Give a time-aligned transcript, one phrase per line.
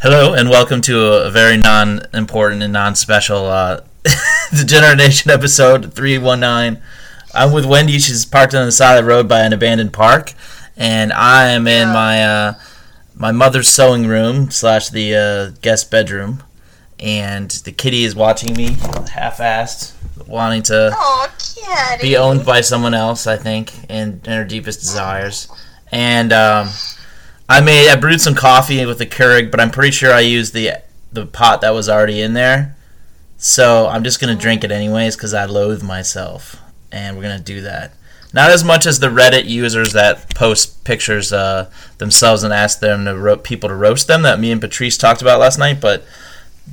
[0.00, 3.80] Hello and welcome to a very non-important and non-special uh,
[4.56, 6.80] Degenerate Nation episode 319.
[7.34, 7.98] I'm with Wendy.
[7.98, 10.32] She's parked on the side of the road by an abandoned park,
[10.76, 12.54] and I am in my uh,
[13.14, 16.42] my mother's sewing room slash the uh, guest bedroom,
[17.00, 18.76] and the kitty is watching me,
[19.12, 19.92] half-assed,
[20.26, 22.02] wanting to Oh, kitty.
[22.08, 25.48] be owned by someone else, I think, in, in her deepest desires.
[25.90, 26.68] And um,
[27.48, 30.52] I made I brewed some coffee with the Keurig, but I'm pretty sure I used
[30.52, 30.72] the
[31.12, 32.76] the pot that was already in there.
[33.36, 36.56] So I'm just gonna drink it anyways because I loathe myself,
[36.92, 37.92] and we're gonna do that.
[38.34, 43.06] Not as much as the Reddit users that post pictures uh, themselves and ask them
[43.06, 46.04] to ro- people to roast them that me and Patrice talked about last night, but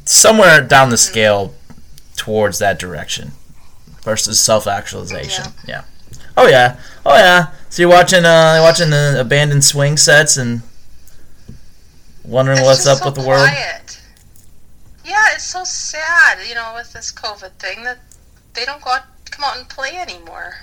[0.04, 1.54] somewhere down the scale
[2.18, 3.32] towards that direction
[4.02, 5.46] versus self actualization.
[5.66, 5.86] Yeah.
[6.36, 6.78] Oh yeah.
[7.06, 7.54] Oh yeah.
[7.70, 10.62] So you're watching uh watching the abandoned swing sets and
[12.24, 13.48] wondering It's what's up so with the world.
[13.48, 14.02] quiet.
[15.04, 18.00] Yeah, it's so sad, you know, with this COVID thing that
[18.54, 20.56] they don't go out, come out and play anymore.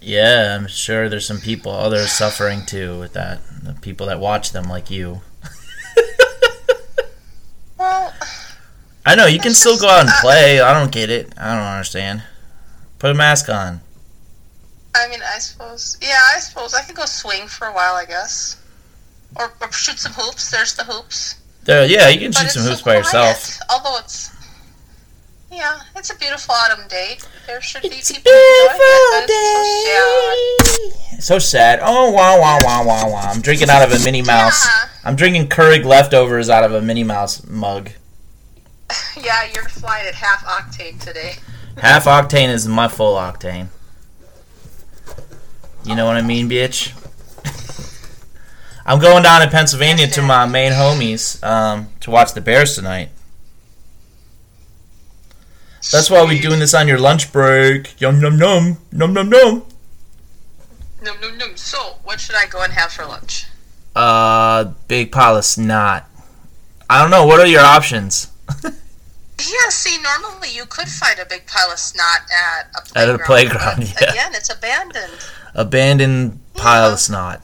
[0.00, 3.40] Yeah, I'm sure there's some people others suffering too with that.
[3.62, 5.22] The people that watch them like you.
[7.78, 8.14] Well,
[9.04, 10.60] I know you can still go out and play.
[10.60, 11.32] I don't get it.
[11.38, 12.22] I don't understand.
[12.98, 13.80] Put a mask on.
[14.96, 15.96] I mean, I suppose.
[16.00, 18.60] Yeah, I suppose I could go swing for a while, I guess,
[19.36, 20.50] or, or shoot some hoops.
[20.50, 21.36] There's the hoops.
[21.64, 23.58] There, yeah, you can But shoot some so hoops by yourself.
[23.70, 24.32] Although it's.
[25.50, 27.18] Yeah, it's a beautiful autumn day.
[27.46, 30.58] There should be It's a people enjoying it, but so sad.
[30.58, 31.20] beautiful day.
[31.20, 31.78] So sad.
[31.82, 33.30] Oh wow wow wow wow wow!
[33.32, 34.66] I'm drinking out of a Minnie Mouse.
[34.66, 34.88] Yeah.
[35.04, 37.90] I'm drinking Keurig leftovers out of a Minnie Mouse mug.
[39.20, 41.36] Yeah, you're flying at half octane today.
[41.78, 43.68] Half octane is my full octane.
[45.86, 46.92] You know what I mean, bitch?
[48.84, 53.10] I'm going down to Pennsylvania to my main homies um, to watch the Bears tonight.
[55.92, 58.00] That's why we're doing this on your lunch break.
[58.00, 59.62] Yum yum yum num num num.
[61.04, 61.56] Num, num, num.
[61.56, 63.46] So, what should I go and have for lunch?
[63.94, 66.10] Uh, big pile of snot.
[66.90, 67.24] I don't know.
[67.24, 68.26] What are your options?
[69.38, 73.20] Yeah, see, normally you could find a big pile of snot at a At playground.
[73.20, 74.10] a playground, yeah.
[74.10, 75.12] Again, it's abandoned.
[75.54, 77.42] Abandoned pile of snot.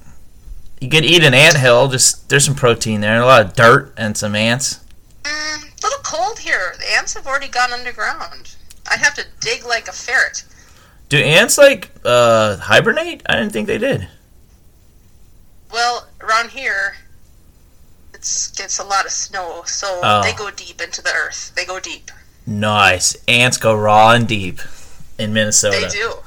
[0.81, 1.89] You could eat an ant hill.
[1.89, 3.21] Just there's some protein there.
[3.21, 4.81] A lot of dirt and some ants.
[5.23, 6.75] Mm, a little cold here.
[6.79, 8.57] The ants have already gone underground.
[8.91, 10.45] I'd have to dig like a ferret.
[11.09, 13.23] Do ants like uh, hibernate?
[13.27, 14.09] I didn't think they did.
[15.73, 16.97] Well, around here,
[18.23, 20.23] it's gets a lot of snow, so Oh.
[20.23, 21.51] they go deep into the earth.
[21.57, 22.13] They go deep.
[22.47, 23.17] Nice.
[23.27, 24.61] Ants go raw and deep
[25.19, 25.81] in Minnesota.
[25.81, 26.19] They do.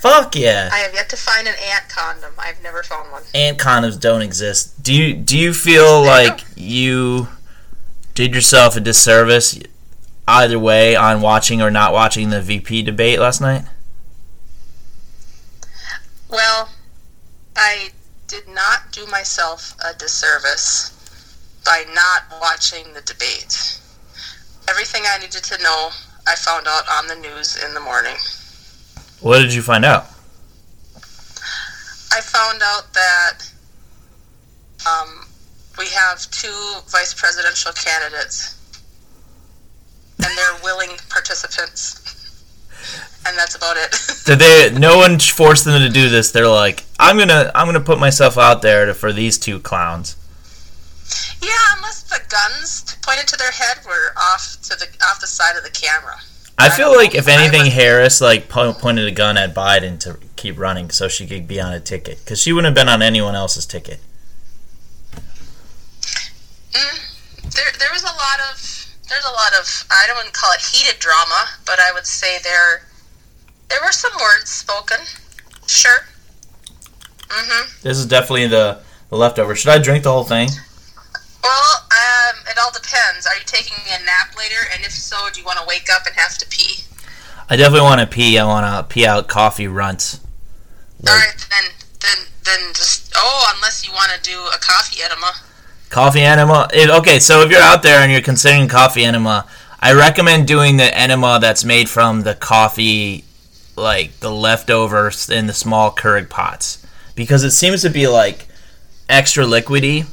[0.00, 0.70] Fuck yeah.
[0.72, 2.32] I have yet to find an ant condom.
[2.38, 3.22] I've never found one.
[3.34, 4.82] Ant condoms don't exist.
[4.82, 7.28] Do you do you feel like you
[8.14, 9.58] did yourself a disservice
[10.26, 13.64] either way on watching or not watching the VP debate last night?
[16.30, 16.70] Well,
[17.54, 17.90] I
[18.26, 20.92] did not do myself a disservice
[21.66, 23.80] by not watching the debate.
[24.68, 25.90] Everything I needed to know,
[26.26, 28.14] I found out on the news in the morning.
[29.20, 30.06] What did you find out?
[32.12, 33.38] I found out that
[34.86, 35.26] um,
[35.76, 38.56] we have two vice presidential candidates,
[40.24, 42.02] and they're willing participants.
[43.26, 43.90] And that's about it.
[44.24, 44.78] Did they?
[44.78, 46.30] No one forced them to do this.
[46.30, 50.16] They're like, I'm gonna, I'm gonna put myself out there to, for these two clowns.
[51.42, 55.56] Yeah, unless the guns pointed to their head were off to the off the side
[55.56, 56.16] of the camera.
[56.58, 60.18] I I feel like if anything, Harris like po- pointed a gun at Biden to
[60.36, 63.02] keep running so she could be on a ticket because she wouldn't have been on
[63.02, 64.00] anyone else's ticket.
[66.72, 68.56] Mm, there, there was a lot of
[69.08, 72.06] there's a lot of I don't want to call it heated drama, but I would
[72.06, 72.86] say there
[73.68, 74.98] there were some words spoken.
[75.66, 76.06] Sure.
[77.28, 77.82] Mhm.
[77.82, 78.80] This is definitely the,
[79.10, 79.56] the leftover.
[79.56, 80.48] Should I drink the whole thing?
[81.46, 83.26] Well, um, it all depends.
[83.26, 84.66] Are you taking a nap later?
[84.74, 86.84] And if so, do you want to wake up and have to pee?
[87.48, 88.38] I definitely want to pee.
[88.38, 90.20] I want to pee out coffee runts.
[91.06, 95.02] All Like, right, then then then just oh, unless you want to do a coffee
[95.04, 95.32] enema.
[95.90, 96.68] coffee enema.
[96.72, 99.46] If, okay, so if you're out there and you're considering coffee enema,
[99.78, 103.24] I recommend doing the enema that's made from the coffee,
[103.76, 106.84] like the leftovers in the small Keurig pots,
[107.14, 108.48] because it seems to be like
[109.08, 110.06] extra liquidy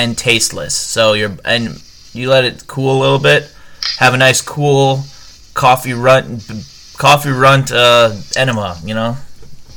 [0.00, 0.74] and tasteless.
[0.74, 1.82] So you're and
[2.12, 3.52] you let it cool a little bit,
[3.98, 5.04] have a nice cool
[5.54, 6.48] coffee runt,
[6.96, 8.78] coffee runt uh, enema.
[8.84, 9.16] You know,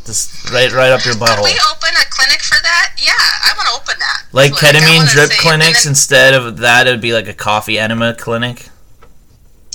[0.05, 1.43] Just right, right up your Could butthole.
[1.43, 2.95] we open a clinic for that?
[2.97, 4.23] Yeah, I want to open that.
[4.31, 7.77] Like That's ketamine drip clinics, And instead of that, it would be like a coffee
[7.77, 8.69] enema clinic.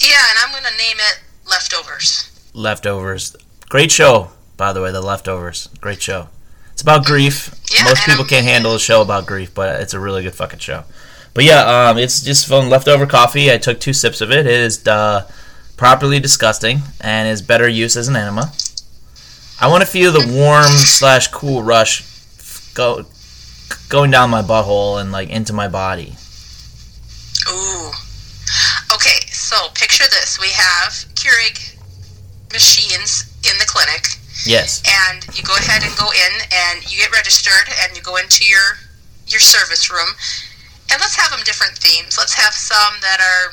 [0.00, 2.24] yeah, and I'm gonna name it leftovers.
[2.54, 3.36] Leftovers.
[3.68, 4.90] Great show, by the way.
[4.90, 5.68] The Leftovers.
[5.80, 6.28] Great show.
[6.78, 7.50] It's about grief.
[7.76, 10.36] Yeah, Most people I'm- can't handle a show about grief, but it's a really good
[10.36, 10.84] fucking show.
[11.34, 13.50] But yeah, um, it's just from leftover coffee.
[13.52, 14.46] I took two sips of it.
[14.46, 15.28] It is uh,
[15.76, 18.52] properly disgusting and is better use as an enema.
[19.60, 22.04] I want to feel the warm slash cool rush
[22.74, 23.04] go
[23.88, 26.14] going down my butthole and like into my body.
[27.50, 27.90] Ooh.
[28.94, 31.74] Okay, so picture this: we have Keurig
[32.52, 34.82] machines in the clinic, Yes.
[34.86, 38.44] and you go ahead and go in, and you get registered, and you go into
[38.44, 38.78] your
[39.26, 40.08] your service room,
[40.90, 42.16] and let's have them different themes.
[42.16, 43.52] Let's have some that are,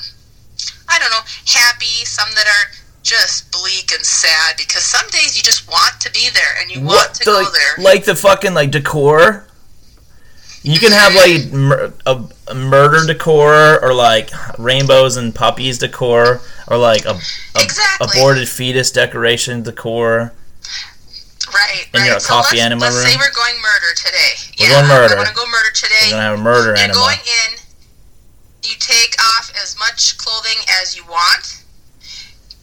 [0.87, 2.71] I don't know, happy, some that are
[3.03, 6.81] just bleak and sad because some days you just want to be there and you
[6.81, 7.83] want to the, go there.
[7.83, 9.47] like the fucking like decor.
[10.63, 11.57] You can have like mm-hmm.
[11.57, 17.61] mur- a, a murder decor or like rainbows and puppies decor or like a, a
[17.61, 18.07] Exactly.
[18.19, 20.33] aborted fetus decoration decor.
[21.55, 22.11] Right, right.
[22.11, 23.23] your so coffee let's, enema let's say room?
[23.23, 24.33] we're going murder today.
[24.59, 25.15] We're yeah, going murder.
[25.15, 26.11] I want to go murder today.
[26.11, 26.99] We're gonna have a murder You're enema.
[26.99, 27.49] going in.
[28.67, 31.63] You take off as much clothing as you want.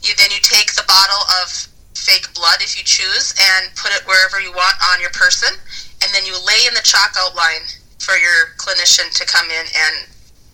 [0.05, 4.05] You then you take the bottle of fake blood if you choose and put it
[4.05, 5.57] wherever you want on your person,
[6.05, 7.65] and then you lay in the chalk outline
[7.99, 9.95] for your clinician to come in and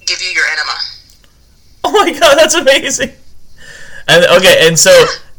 [0.06, 0.78] give you your enema.
[1.84, 3.12] Oh my god, that's amazing.
[4.08, 4.92] And okay, and so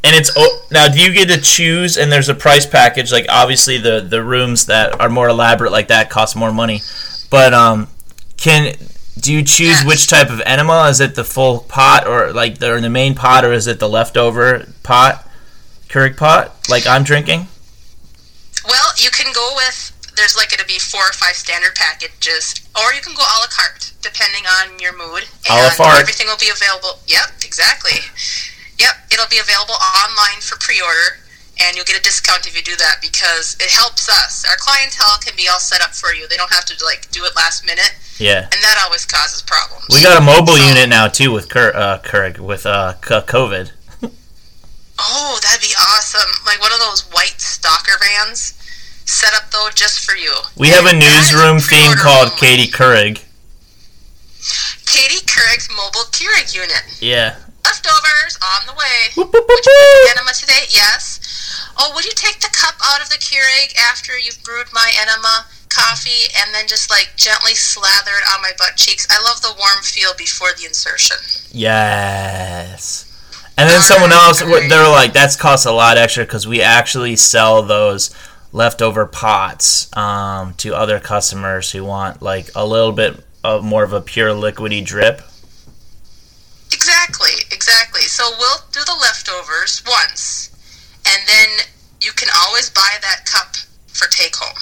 [0.04, 0.32] and it's
[0.72, 4.24] now do you get to choose and there's a price package like obviously the the
[4.24, 6.82] rooms that are more elaborate like that cost more money.
[7.30, 7.88] But um
[8.38, 8.76] can
[9.20, 10.88] do you choose which type of enema?
[10.88, 13.80] Is it the full pot or like the, or the main pot or is it
[13.80, 15.28] the leftover pot?
[15.90, 17.48] Keurig pot like I'm drinking?
[18.66, 22.68] Well, you can go with there's like going to be four or five standard packages,
[22.76, 25.24] or you can go a la carte depending on your mood.
[25.50, 26.02] A la and carte.
[26.02, 27.00] Everything will be available.
[27.08, 28.04] Yep, exactly.
[28.80, 31.20] Yep, it'll be available online for pre-order,
[31.60, 34.46] and you'll get a discount if you do that because it helps us.
[34.50, 36.28] Our clientele can be all set up for you.
[36.28, 38.44] They don't have to like do it last minute, Yeah.
[38.44, 39.86] and that always causes problems.
[39.90, 42.00] We got a mobile So- unit now too with Kur- uh,
[42.40, 43.72] with uh, COVID.
[45.02, 46.30] Oh, that'd be awesome!
[46.46, 48.54] Like one of those white stalker vans.
[49.06, 50.32] Set up though just for you.
[50.56, 52.38] We have a And that is newsroom theme called only.
[52.40, 53.24] Katie Keurig.
[54.86, 56.84] Katie Keurig's mobile Keurig unit.
[57.00, 57.36] Yeah.
[57.66, 59.14] Leftovers on the way.
[59.16, 60.66] Whoop, whoop, whoop, Would you the enema today?
[60.70, 61.20] Yes.
[61.78, 65.46] Oh, would you take the cup out of the Keurig after you've brewed my enema
[65.70, 69.08] coffee and then just like gently slather it on my butt cheeks?
[69.10, 71.18] I love the warm feel before the insertion.
[71.52, 73.06] Yes.
[73.58, 74.70] And then someone Alright, else, alright.
[74.70, 78.16] they're like, that's costs a lot extra because we actually sell those
[78.52, 83.94] leftover pots um, to other customers who want like a little bit of more of
[83.94, 85.22] a pure liquidy drip.
[86.72, 88.02] Exactly, exactly.
[88.02, 90.50] So we'll do the leftovers once,
[91.06, 91.66] and then
[92.02, 93.56] you can always buy that cup
[93.88, 94.58] for take home.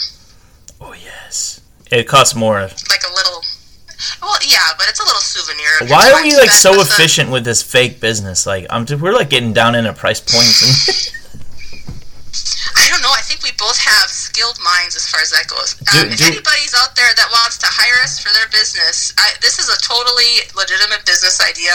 [0.80, 1.62] Oh yes,
[1.92, 2.62] it costs more.
[2.62, 3.42] Like a little.
[4.21, 5.89] Well, yeah, but it's a little souvenir.
[5.89, 8.45] Why are we like so efficient with this fake business?
[8.45, 11.13] Like, I'm just, we're like getting down into price points.
[12.77, 13.12] And I don't know.
[13.12, 15.74] I think we both have skilled minds as far as that goes.
[15.74, 19.13] Do- um, if do- anybody's out there that wants to hire us for their business,
[19.18, 21.74] I, this is a totally legitimate business idea.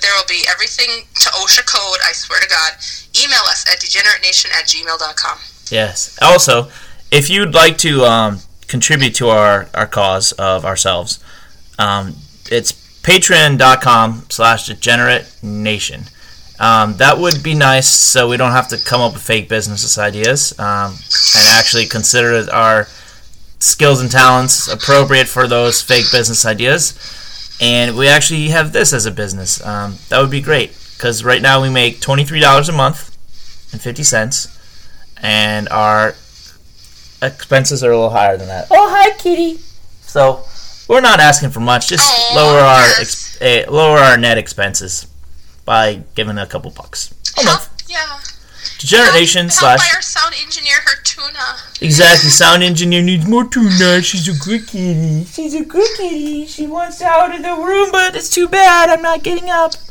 [0.00, 2.72] There will be everything to OSHA code, I swear to God.
[3.22, 5.38] Email us at degeneratenation at gmail.com.
[5.70, 6.18] Yes.
[6.22, 6.70] Also,
[7.10, 11.22] if you'd like to um, contribute to our, our cause of ourselves,
[11.78, 12.16] um,
[12.50, 12.72] it's
[13.02, 16.04] patreon.com slash degenerate nation.
[16.62, 19.98] Um, that would be nice so we don't have to come up with fake business
[19.98, 20.92] ideas um,
[21.36, 22.86] and actually consider our
[23.58, 26.96] skills and talents appropriate for those fake business ideas.
[27.60, 29.60] And we actually have this as a business.
[29.66, 33.08] Um, that would be great because right now we make $23 a month
[33.72, 34.56] and 50 cents
[35.20, 36.10] and our
[37.20, 38.68] expenses are a little higher than that.
[38.70, 39.58] Oh, hi, kitty.
[40.02, 40.44] So
[40.86, 41.88] we're not asking for much.
[41.88, 45.08] Just lower our ex- eh, lower our net expenses
[45.64, 47.84] by giving a couple bucks a Help, month.
[47.88, 48.18] yeah.
[48.78, 51.56] Degenerate Nation help slash our sound engineer, her tuna.
[51.80, 52.30] exactly.
[52.42, 54.02] Sound engineer needs more tuna.
[54.02, 55.24] She's a good kitty.
[55.24, 56.46] She's a good kitty.
[56.46, 58.90] She wants out of the room, but it's too bad.
[58.90, 59.72] I'm not getting up.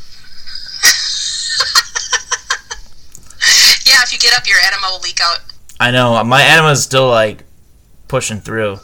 [3.84, 5.40] Yeah, if you get up, your enema will leak out.
[5.80, 7.44] I know uh, my anima's still like
[8.08, 8.78] pushing through.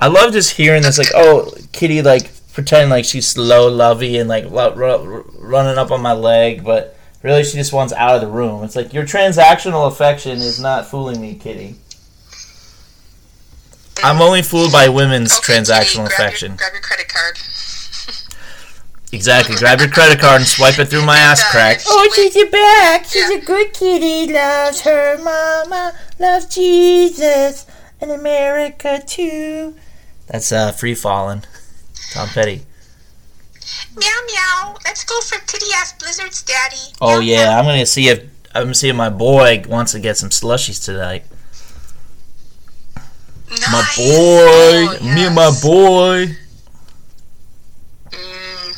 [0.00, 4.28] I love just hearing this, like, oh, kitty, like pretending like she's slow, lovey, and
[4.28, 8.20] like lo- ru- running up on my leg, but Really, she just wants out of
[8.20, 8.64] the room.
[8.64, 11.76] It's like your transactional affection is not fooling me, Kitty.
[14.02, 16.48] I'm only fooled by women's Okay, transactional Kitty, grab affection.
[16.50, 17.38] Your, grab your credit card.
[19.12, 19.54] Exactly.
[19.56, 21.80] Grab your credit card and swipe it through my ass crack.
[21.86, 23.04] Oh, she's a back.
[23.04, 23.36] She's Yeah.
[23.36, 24.32] a good kitty.
[24.32, 25.92] Loves her mama.
[26.18, 27.66] Loves Jesus
[28.00, 29.76] and America too.
[30.26, 31.44] That's uh, free falling.
[32.12, 32.62] Tom Petty.
[33.96, 34.76] Meow meow.
[34.84, 36.76] Let's go for titty ass blizzards, daddy.
[37.00, 38.22] Oh Meow, yeah, I'm gonna see if
[38.54, 41.24] I'm gonna see if my boy wants to get some slushies tonight.
[43.48, 43.70] meow.
[43.70, 46.36] My boy, Oh, me and my boy.
[48.10, 48.76] Mm.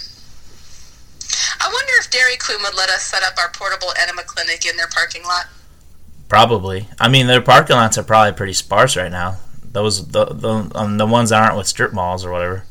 [1.61, 4.77] I wonder if Dairy Queen would let us set up our portable enema clinic in
[4.77, 5.47] their parking lot.
[6.29, 6.89] Probably.
[7.01, 9.39] I mean, their parking lots are probably pretty sparse right now.
[9.65, 12.65] Those the the um, the ones that aren't with strip malls or whatever.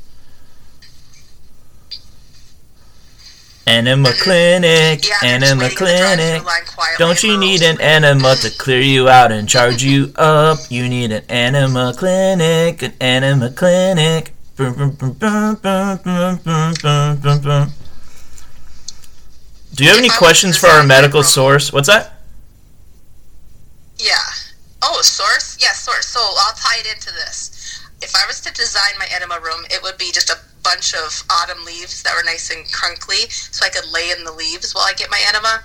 [3.66, 6.44] Anima clinic, anima clinic.
[6.98, 10.60] Don't you need an enema to clear you out and charge you up?
[10.70, 14.34] You need an enema clinic, an enema clinic.
[14.58, 14.66] Do
[19.80, 21.72] you have any questions for our medical source?
[21.72, 22.20] What's that?
[23.98, 24.18] Yeah.
[24.82, 25.58] Oh, source?
[25.62, 26.08] Yes, source.
[26.08, 27.82] So I'll tie it into this.
[28.02, 31.24] If I was to design my enema room, it would be just a bunch of
[31.30, 34.86] autumn leaves that were nice and crunkly, so I could lay in the leaves while
[34.86, 35.64] I get my enema.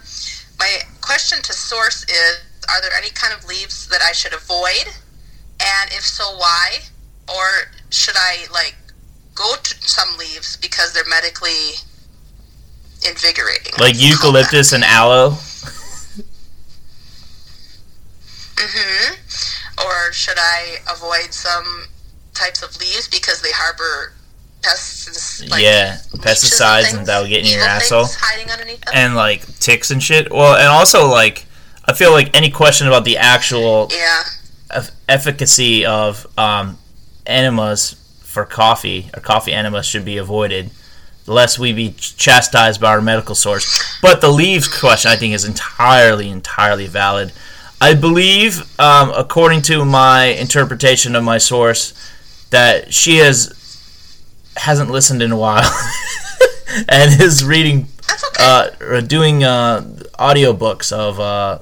[0.59, 4.89] My question to source is: Are there any kind of leaves that I should avoid?
[5.61, 6.79] And if so, why?
[7.29, 8.77] Or should I like
[9.35, 11.77] go to some leaves because they're medically
[13.07, 13.73] invigorating?
[13.79, 15.31] Like eucalyptus and aloe?
[18.59, 19.15] mm hmm.
[19.79, 21.87] Or should I avoid some
[22.35, 24.13] types of leaves because they harbor
[24.63, 28.07] pests like yeah, pesticides and things, that would get in your asshole.
[28.09, 28.95] hiding underneath them?
[28.95, 30.31] And like ticks and shit.
[30.31, 31.47] Well, and also like
[31.85, 34.23] I feel like any question about the actual yeah.
[34.71, 36.79] eff- efficacy of um,
[37.27, 40.71] enemas for coffee or coffee enemas should be avoided,
[41.27, 43.99] lest we be chastised by our medical source.
[44.03, 47.33] But the leaves question, I think, is entirely, entirely valid.
[47.81, 51.95] I believe, um, according to my interpretation of my source,
[52.51, 53.58] that she has
[54.59, 55.71] hasn't listened in a while
[56.89, 58.45] and is reading okay.
[58.45, 59.83] uh, or doing uh,
[60.19, 61.59] audiobooks of uh,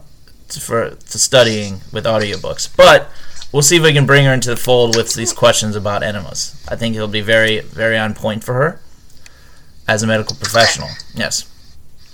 [0.60, 2.74] for to studying with audiobooks.
[2.74, 3.10] But
[3.52, 6.64] we'll see if we can bring her into the fold with these questions about enemas.
[6.68, 8.80] I think it'll be very very on point for her
[9.88, 10.88] as a medical professional.
[11.14, 11.50] Yes.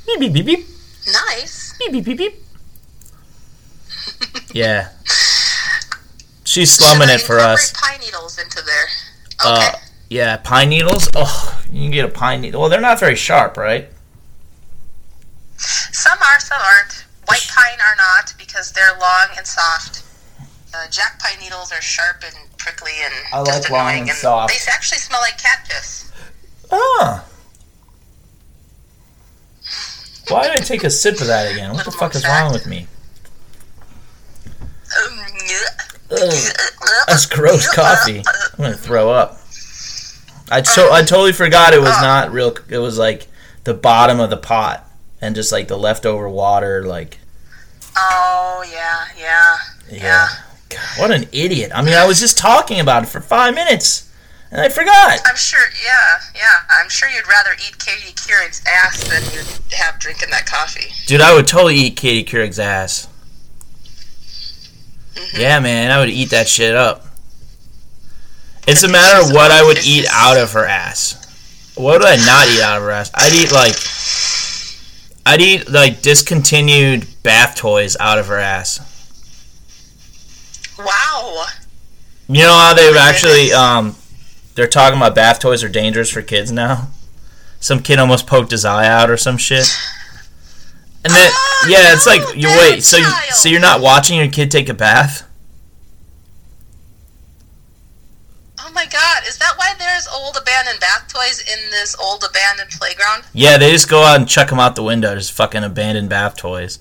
[0.07, 0.67] Beep beep beep beep
[1.07, 1.77] nice.
[1.79, 2.35] beep beep beep beep.
[4.53, 4.91] Yeah.
[6.45, 7.73] She's slumming it for us.
[7.73, 8.85] Pine needles into there.
[9.41, 9.69] Okay.
[9.69, 9.73] Uh,
[10.13, 11.09] yeah, pine needles.
[11.15, 12.61] Oh, you can get a pine needle.
[12.61, 13.89] Well, they're not very sharp, right?
[15.57, 17.07] some are, some aren't.
[17.27, 20.05] White pine are not because they're long and soft.
[20.75, 24.19] Uh, jack pine needles are sharp and prickly and I just like long annoying, and
[24.19, 24.53] soft.
[24.53, 26.13] They actually smell like cat piss.
[26.71, 27.25] Ah.
[30.29, 31.73] Why did I take a sip of that again?
[31.73, 32.87] What the fuck is wrong with me?
[34.47, 35.57] Um, yeah.
[36.11, 36.55] Ugh,
[37.07, 38.19] that's gross coffee.
[38.19, 39.42] I'm gonna throw up.
[40.53, 42.57] I I totally forgot it was not real.
[42.69, 43.27] It was like
[43.65, 44.89] the bottom of the pot
[45.21, 46.85] and just like the leftover water.
[46.85, 47.19] Like
[47.97, 49.57] Oh yeah, yeah,
[49.91, 50.29] yeah,
[50.69, 51.73] God, what an idiot.
[51.75, 54.11] I mean, I was just talking about it for five minutes
[54.53, 55.21] and I forgot.
[55.27, 55.65] I'm sure.
[55.83, 56.59] Yeah, yeah.
[56.69, 60.93] I'm sure you'd rather eat Katie Keurig's ass than you'd have drinking that coffee.
[61.07, 63.09] Dude, I would totally eat Katie Couric's ass.
[65.15, 65.41] Mm-hmm.
[65.41, 67.07] Yeah, man, I would eat that shit up.
[68.67, 71.19] It's a matter of what I would eat out of her ass.
[71.75, 73.11] What would I not eat out of her ass?
[73.15, 73.75] I'd eat like,
[75.27, 78.79] I'd eat like discontinued bath toys out of her ass.
[80.79, 81.47] Wow.
[82.29, 83.97] You know how they've actually, um,
[84.55, 86.89] they're talking about bath toys are dangerous for kids now.
[87.61, 89.67] Some kid almost poked his eye out or some shit.
[91.05, 91.31] And then,
[91.65, 92.83] Oh, yeah, it's like you wait.
[92.83, 95.29] So, you, so you're not watching your kid take a bath?
[98.65, 99.23] Oh my God!
[99.27, 103.25] Is that why there's old abandoned bath toys in this old abandoned playground?
[103.33, 105.15] Yeah, they just go out and chuck them out the window.
[105.15, 106.79] Just fucking abandoned bath toys.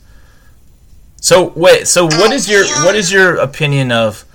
[1.21, 4.25] So wait, so what is your what is your opinion of?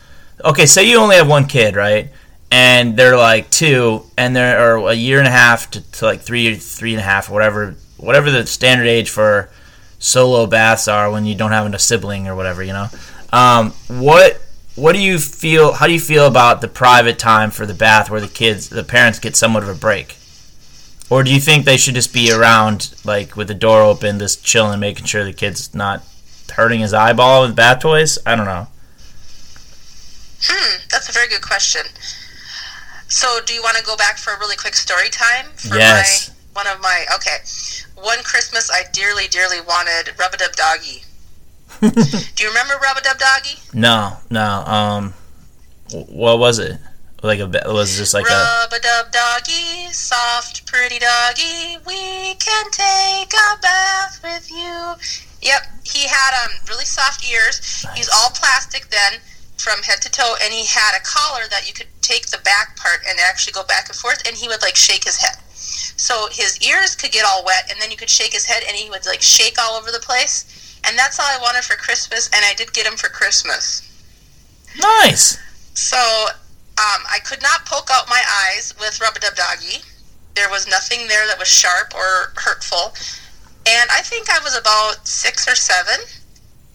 [0.45, 2.11] Okay, say you only have one kid, right?
[2.51, 6.21] And they're like two, and they're or a year and a half to, to like
[6.21, 9.51] three, three and a half, or whatever, whatever the standard age for
[9.99, 12.87] solo baths are when you don't have a sibling or whatever, you know.
[13.33, 14.41] Um, what
[14.77, 15.73] what do you feel?
[15.73, 18.85] How do you feel about the private time for the bath where the kids, the
[18.85, 20.17] parents get somewhat of a break?
[21.09, 24.45] Or do you think they should just be around, like with the door open, just
[24.45, 26.03] chilling, and making sure the kid's not
[26.53, 28.19] hurting his eyeball with bath toys?
[28.27, 28.67] I don't know.
[30.43, 31.83] Hmm, that's a very good question.
[33.09, 35.47] So, do you want to go back for a really quick story time?
[35.55, 36.31] For Yes.
[36.55, 37.39] My, one of my okay.
[37.95, 41.05] One Christmas, I dearly, dearly wanted Rub a Dub Doggy.
[41.81, 41.89] Do
[42.43, 43.59] you remember Rub a Dub Doggy?
[43.75, 44.65] No, no.
[44.67, 45.15] Um,
[45.93, 46.79] what was it?
[47.23, 51.79] Like a ba- was it just like a Rub a Dub Doggy, soft, pretty doggy.
[51.87, 54.95] We can take a bath with you.
[55.43, 57.85] Yep, he had um really soft ears.
[57.95, 59.21] He's all plastic then,
[59.59, 62.77] from head to toe, and he had a collar that you could take the back
[62.77, 65.37] part and actually go back and forth, and he would like shake his head.
[65.99, 68.77] So his ears could get all wet, and then you could shake his head, and
[68.77, 70.56] he would like shake all over the place.
[70.89, 73.83] And that's all I wanted for Christmas, and I did get him for Christmas.
[74.79, 75.39] nice.
[75.75, 79.83] So um, I could not poke out my eyes with Rub a Dub Doggy.
[80.35, 82.95] There was nothing there that was sharp or hurtful.
[83.67, 86.01] And I think I was about six or seven,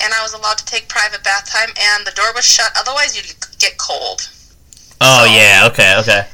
[0.03, 2.71] and I was allowed to take private bath time, and the door was shut.
[2.77, 4.29] Otherwise, you'd get cold.
[4.99, 6.27] Oh So- yeah, okay, okay.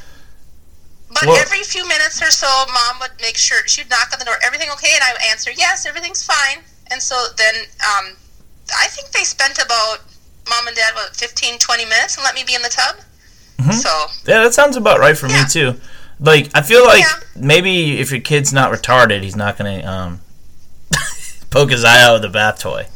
[1.10, 4.36] But every few minutes or so, mom would make sure she'd knock on the door.
[4.44, 4.92] Everything okay?
[4.94, 6.64] And I would answer, yes, everything's fine.
[6.92, 7.56] And so then,
[7.98, 8.16] um,
[8.78, 10.00] I think they spent about
[10.50, 12.96] mom and dad what 15, 20 minutes and let me be in the tub.
[13.60, 13.74] Mhm.
[13.82, 15.44] So Yeah, that sounds about right for Yeah.
[15.44, 15.82] me too.
[16.20, 17.20] Like I feel like Yeah.
[17.36, 20.22] maybe if your kid's not retarded, he's not gonna um
[21.50, 22.88] poke his eye out with a bath toy.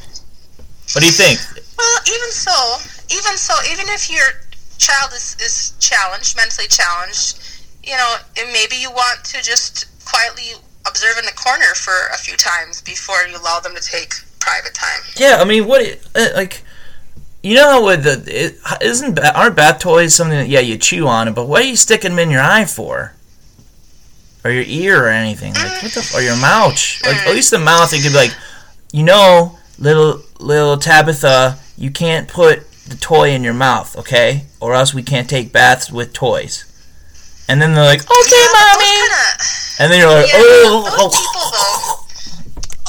[0.94, 1.40] What do you think?
[1.78, 2.78] Well, even so,
[3.10, 4.28] even so, even if your
[4.78, 7.38] child is, is challenged, mentally challenged,
[7.84, 10.54] you know, and maybe you want to just quietly
[10.86, 14.74] observe in the corner for a few times before you allow them to take private
[14.74, 15.02] time.
[15.16, 16.64] Yeah, I mean, what uh, like
[17.44, 21.08] you know how with the it, isn't aren't bath toys something that yeah you chew
[21.08, 23.14] on it, but what are you sticking them in your eye for?
[24.44, 26.74] Or your ear or anything like what the or your mouth?
[27.06, 28.36] Like at least the mouth, you could be like,
[28.92, 34.46] you know, little little Tabitha, you can't put the toy in your mouth, okay?
[34.60, 36.66] Or else we can't take baths with toys.
[37.50, 38.86] And then they're like, okay, Yeah, mommy.
[38.86, 39.38] kinda-
[39.80, 42.08] And then you're like, Yeah, oh, those people, though.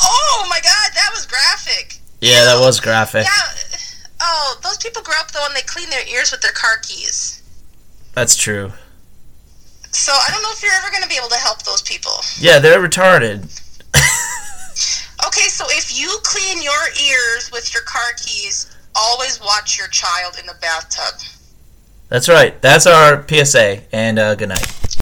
[0.04, 1.98] Oh my god, that was graphic.
[2.20, 3.24] yeah, that was graphic.
[3.24, 3.78] Yeah.
[4.20, 7.42] Oh, those people grow up though and they clean their ears with their car keys.
[8.14, 8.72] That's true.
[9.90, 12.12] So I don't know if you're ever going to be able to help those people.
[12.38, 13.42] Yeah, they're retarded.
[15.26, 20.36] Okay, so if you clean your ears with your car keys, always watch your child
[20.38, 21.20] in the bathtub.
[22.12, 22.60] That's right.
[22.60, 23.84] That's our PSA.
[23.90, 24.81] And uh, good night.